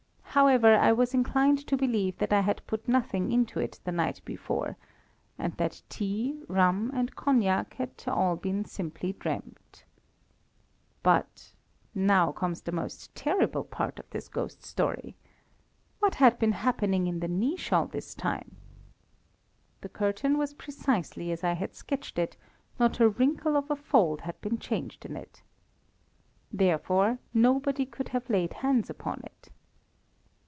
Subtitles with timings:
[0.33, 4.21] However, I was inclined to believe that I had put nothing into it the night
[4.23, 4.77] before,
[5.37, 9.83] and that tea, rum, and cognac had all been simply dreamt.
[11.03, 11.51] But
[11.93, 15.17] now comes the most terrible part of this ghost story.
[15.99, 18.55] What had been happening in the niche all this time?
[19.81, 22.37] The curtain was precisely as I had sketched it,
[22.79, 25.43] not a wrinkle of a fold had been changed in it.
[26.53, 29.49] Therefore, nobody could have laid hands upon it.